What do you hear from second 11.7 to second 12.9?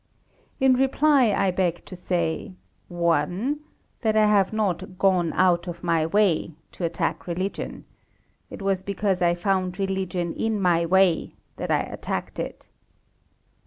attacked it.